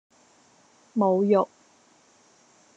[0.95, 1.47] 侮辱